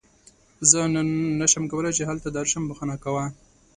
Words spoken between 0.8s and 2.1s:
نن نشم کولی چې